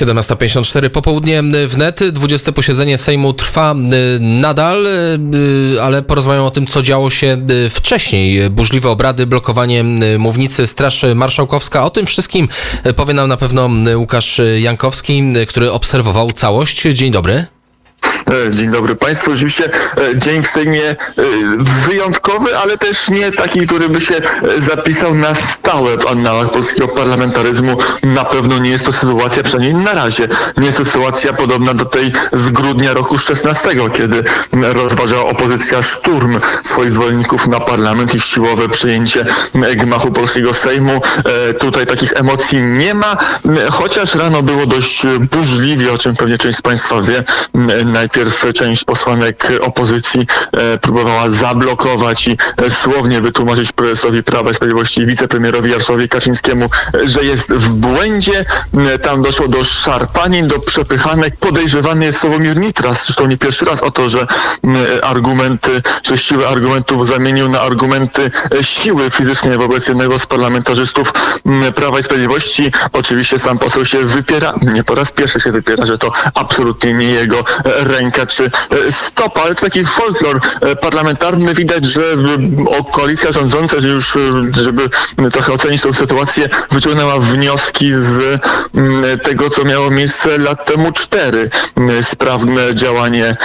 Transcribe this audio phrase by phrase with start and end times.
[0.00, 2.04] 17.54 popołudnie wnet.
[2.08, 7.70] 20 posiedzenie Sejmu trwa y, nadal, y, ale porozmawiamy o tym, co działo się y,
[7.70, 8.50] wcześniej.
[8.50, 9.84] Burzliwe obrady, blokowanie
[10.18, 11.84] mównicy, Straż Marszałkowska.
[11.84, 12.48] O tym wszystkim
[12.96, 16.82] powie nam na pewno Łukasz Jankowski, który obserwował całość.
[16.82, 17.59] Dzień dobry.
[18.30, 19.32] E, dzień dobry Państwu.
[19.32, 20.96] Oczywiście e, dzień w Sejmie e,
[21.88, 24.14] wyjątkowy, ale też nie taki, który by się
[24.56, 27.76] zapisał na stałe w annałach polskiego parlamentaryzmu.
[28.02, 31.84] Na pewno nie jest to sytuacja, przynajmniej na razie, nie jest to sytuacja podobna do
[31.84, 38.68] tej z grudnia roku 16, kiedy rozważała opozycja szturm swoich zwolenników na parlament i siłowe
[38.68, 39.24] przyjęcie
[39.76, 41.02] gmachu polskiego Sejmu.
[41.58, 43.16] Tutaj takich emocji nie ma,
[43.70, 47.24] chociaż rano było dość burzliwie, o czym pewnie część z Państwa wie.
[47.90, 55.06] Najpierw część posłanek opozycji e, próbowała zablokować i e, słownie wytłumaczyć prezesowi Prawa i Sprawiedliwości
[55.06, 58.44] wicepremierowi Jarosławowi Kaczyńskiemu, e, że jest w błędzie.
[59.02, 61.36] Tam doszło do szarpanin, do przepychanek.
[61.36, 64.26] Podejrzewany jest Sławomir Nitras, zresztą nie pierwszy raz o to, że
[65.02, 68.30] argumenty, że siłę argumentów zamienił na argumenty
[68.62, 71.12] siły fizycznej wobec jednego z parlamentarzystów
[71.74, 72.72] Prawa i Sprawiedliwości.
[72.92, 77.06] Oczywiście sam poseł się wypiera, nie po raz pierwszy się wypiera, że to absolutnie nie
[77.06, 77.44] jego
[77.84, 81.54] ręka czy e, stopa, ale to taki folklor e, parlamentarny.
[81.54, 82.02] Widać, że
[82.92, 84.18] koalicja rządząca, już
[84.60, 84.88] żeby
[85.32, 88.40] trochę ocenić tę sytuację, wyciągnęła wnioski z
[89.22, 91.50] tego, co miało miejsce lat temu cztery.
[92.02, 93.36] Sprawne działanie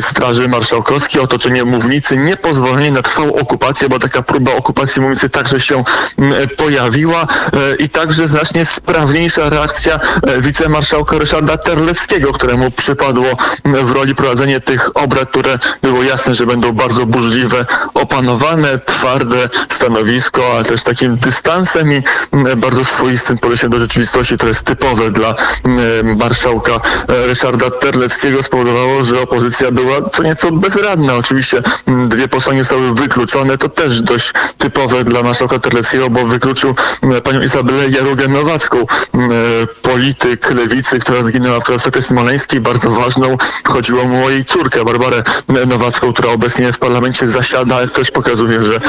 [0.00, 5.84] Straży Marszałkowskiej, otoczenie mównicy, niepozwolenie na trwałą okupację, bo taka próba okupacji mównicy także się
[6.56, 7.26] pojawiła e,
[7.78, 10.00] i także znacznie sprawniejsza reakcja
[10.38, 13.36] wicemarszałka Ryszarda Terleckiego, któremu przypadło
[13.72, 20.42] w roli prowadzenie tych obrad, które było jasne, że będą bardzo burzliwe, opanowane, twarde stanowisko,
[20.54, 25.34] ale też takim dystansem i mm, bardzo swoistym podejściem do rzeczywistości, to jest typowe dla
[25.64, 31.14] mm, marszałka e, Ryszarda Terleckiego, spowodowało, że opozycja była co nieco bezradna.
[31.14, 36.74] Oczywiście mm, dwie posłanki zostały wykluczone, to też dość typowe dla marszałka Terleckiego, bo wykluczył
[37.24, 38.86] panią Izabelę Jarugę-Nowacką,
[39.82, 45.22] polityk lewicy, która zginęła w katastrofie smoleńskiej, bardzo ważną, chodziło mu o jej córkę, Barbarę
[45.66, 48.80] Nowacką, która obecnie w parlamencie zasiada, ale też pokazuje, że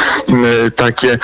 [0.75, 1.17] takie e,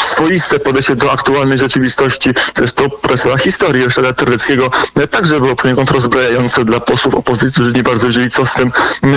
[0.00, 6.64] swoiste podejście do aktualnej rzeczywistości, zresztą presja historii Ryszarda Terleckiego e, także było poniekąd rozbrajające
[6.64, 8.72] dla posłów opozycji, którzy nie bardzo wiedzieli, co z tym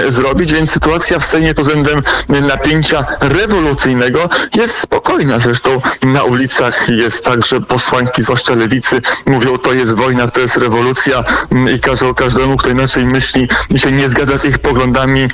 [0.08, 5.03] zrobić, więc sytuacja w Sejmie pod względem napięcia rewolucyjnego jest spokojna.
[5.38, 10.58] Zresztą na ulicach jest tak, że posłanki, zwłaszcza lewicy, mówią, to jest wojna, to jest
[10.58, 11.24] rewolucja
[11.76, 15.30] i każą każdemu, kto inaczej myśli, jeśli się nie zgadza z ich poglądami e,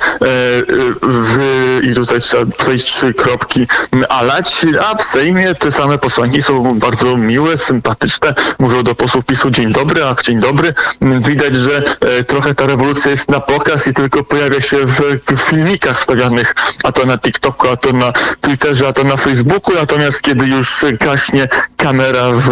[1.02, 3.66] w, i tutaj trzeba przejść trzy kropki
[4.08, 9.50] alać, a w Sejmie te same posłanki są bardzo miłe, sympatyczne, mówią do posłów PiSu
[9.50, 10.74] dzień dobry, a dzień dobry.
[11.00, 16.00] Widać, że e, trochę ta rewolucja jest na pokaz i tylko pojawia się w filmikach
[16.00, 16.54] wstawianych,
[16.84, 20.84] a to na TikToku, a to na Twitterze, a to na Facebooku, natomiast kiedy już
[21.00, 22.48] gaśnie kamera w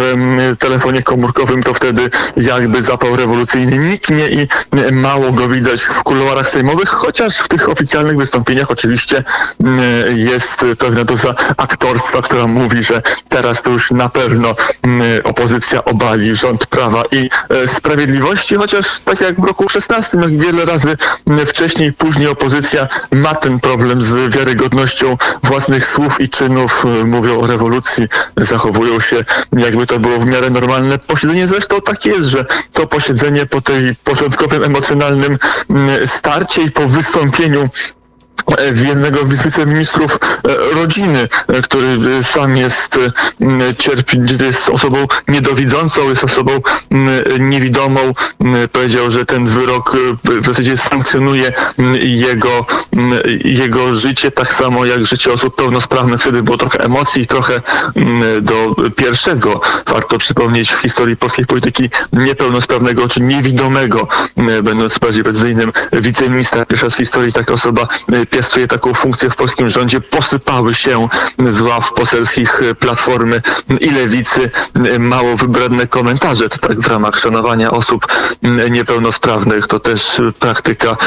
[0.59, 4.47] telefonie komórkowym, to wtedy jakby zapał rewolucyjny niknie i
[4.91, 9.23] mało go widać w kuluarach sejmowych, chociaż w tych oficjalnych wystąpieniach oczywiście
[10.15, 14.55] jest pewna doza aktorstwa, która mówi, że teraz to już na pewno
[15.23, 20.65] opozycja obali rząd prawa i e, sprawiedliwości, chociaż tak jak w roku 16, jak wiele
[20.65, 20.97] razy
[21.45, 28.07] wcześniej, później opozycja ma ten problem z wiarygodnością własnych słów i czynów, mówią o rewolucji,
[28.37, 29.23] zachowują się
[29.57, 31.47] jakby to było w miarę normalne posiedzenie.
[31.47, 35.37] Zresztą tak jest, że to posiedzenie po tej początkowym emocjonalnym
[35.69, 37.69] mm, starcie i po wystąpieniu
[38.87, 42.99] jednego z wiceministrów e, rodziny, e, który sam jest
[43.77, 46.51] cierpi, jest osobą niedowidzącą, jest osobą
[47.39, 47.99] niewidomą.
[48.71, 49.95] Powiedział, że ten wyrok
[50.29, 51.53] e, w zasadzie sankcjonuje
[52.01, 52.65] jego,
[53.45, 56.21] jego życie, tak samo jak życie osób pełnosprawnych.
[56.21, 57.61] Wtedy było trochę emocji, trochę
[58.41, 64.07] do pierwszego, warto przypomnieć w historii polskiej polityki niepełnosprawnego czy niewidomego,
[64.63, 66.65] będąc bardziej precyzyjnym, wiceministra.
[66.65, 67.87] Pierwsza z historii taka osoba
[68.39, 71.07] piastuje taką funkcję w polskim rządzie, posypały się
[71.49, 73.41] z ław poselskich Platformy
[73.79, 74.51] i Lewicy
[74.99, 76.49] mało wybredne komentarze.
[76.49, 78.07] To tak w ramach szanowania osób
[78.69, 79.67] niepełnosprawnych.
[79.67, 80.97] To też praktyka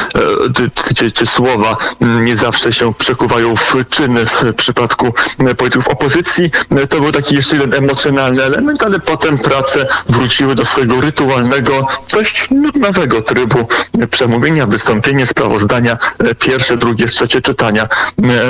[0.94, 5.14] czy, czy słowa nie zawsze się przekuwają w czyny w przypadku
[5.56, 6.50] polityków opozycji.
[6.88, 12.50] To był taki jeszcze jeden emocjonalny element, ale potem prace wróciły do swojego rytualnego, dość
[12.50, 13.68] nudnego trybu
[14.10, 15.96] przemówienia, wystąpienie, sprawozdania,
[16.38, 17.88] pierwsze, drugie, trzecie czytania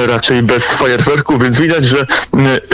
[0.07, 2.07] raczej bez fajerwerku, więc widać, że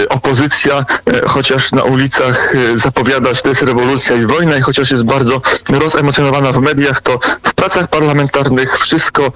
[0.09, 0.85] opozycja
[1.27, 6.53] chociaż na ulicach zapowiada, że to jest rewolucja i wojna i chociaż jest bardzo rozemocjonowana
[6.53, 9.33] w mediach, to w pracach parlamentarnych wszystko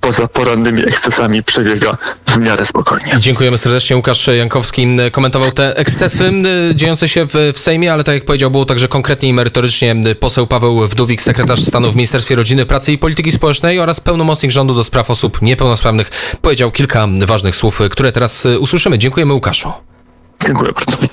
[0.00, 1.96] poza porannymi ekscesami przebiega
[2.36, 3.16] w miarę spokojnie.
[3.18, 3.96] Dziękujemy serdecznie.
[3.96, 6.32] Łukasz Jankowski komentował te ekscesy
[6.74, 10.46] dziejące się w, w Sejmie, ale tak jak powiedział, było także konkretnie i merytorycznie poseł
[10.46, 14.84] Paweł Wdówik, sekretarz stanu w Ministerstwie Rodziny, Pracy i Polityki Społecznej oraz pełnomocnik rządu do
[14.84, 16.10] spraw osób niepełnosprawnych
[16.42, 18.98] powiedział kilka ważnych słów, które teraz usłyszymy.
[18.98, 19.72] Dziękujemy Łukaszu.
[20.46, 21.06] Dziękuję bardzo.